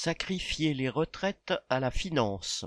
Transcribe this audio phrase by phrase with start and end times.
[0.00, 2.64] Sacrifier les retraites à la finance.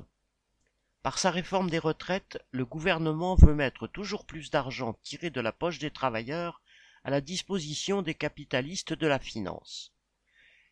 [1.02, 5.54] Par sa réforme des retraites, le gouvernement veut mettre toujours plus d'argent tiré de la
[5.54, 6.62] poche des travailleurs
[7.06, 9.94] à la disposition des capitalistes de la finance.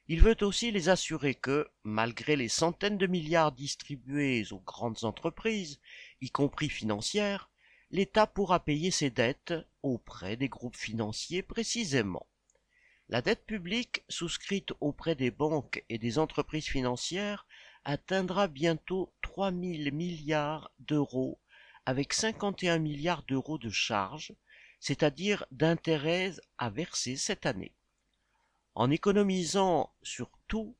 [0.09, 5.79] Il veut aussi les assurer que, malgré les centaines de milliards distribués aux grandes entreprises,
[6.19, 7.49] y compris financières,
[7.89, 12.27] l'État pourra payer ses dettes auprès des groupes financiers précisément.
[13.09, 17.47] La dette publique souscrite auprès des banques et des entreprises financières
[17.83, 21.39] atteindra bientôt 3 000 milliards d'euros
[21.87, 24.35] avec 51 milliards d'euros de charges,
[24.79, 27.73] c'est-à-dire d'intérêts à verser cette année.
[28.75, 30.77] En économisant sur tout,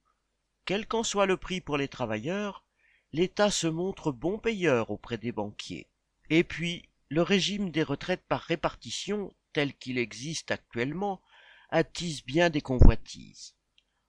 [0.65, 2.63] quel qu'en soit le prix pour les travailleurs,
[3.11, 5.87] l'État se montre bon payeur auprès des banquiers.
[6.29, 11.23] Et puis, le régime des retraites par répartition, tel qu'il existe actuellement,
[11.69, 13.55] attise bien des convoitises.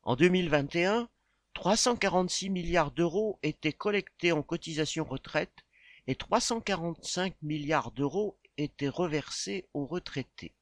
[0.02, 1.08] En 2021,
[1.54, 5.64] 346 milliards d'euros étaient collectés en cotisations retraite
[6.06, 10.54] et 345 milliards d'euros étaient reversés aux retraités.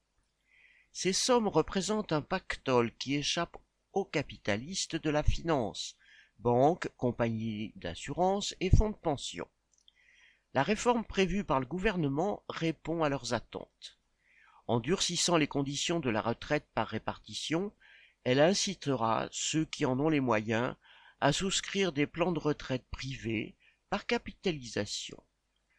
[0.93, 3.57] Ces sommes représentent un pactole qui échappe
[3.93, 5.97] aux capitalistes de la finance,
[6.39, 9.47] banques, compagnies d'assurance et fonds de pension.
[10.55, 13.98] La réforme prévue par le gouvernement répond à leurs attentes.
[14.69, 17.73] En durcissant les conditions de la retraite par répartition,
[18.25, 20.77] elle incitera ceux qui en ont les moyens
[21.21, 23.57] à souscrire des plans de retraite privés
[23.89, 25.23] par capitalisation.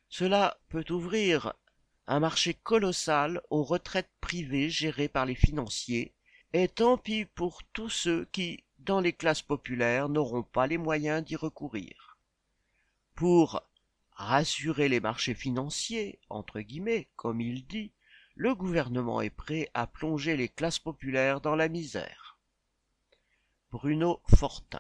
[0.09, 1.53] Cela peut ouvrir
[2.07, 6.15] un marché colossal aux retraites privées gérées par les financiers,
[6.53, 11.23] et tant pis pour tous ceux qui, dans les classes populaires, n'auront pas les moyens
[11.23, 12.17] d'y recourir.
[13.13, 13.61] Pour
[14.13, 17.91] rassurer les marchés financiers, entre guillemets, comme il dit,
[18.39, 22.37] le gouvernement est prêt à plonger les classes populaires dans la misère.
[23.69, 24.79] Bruno Fortin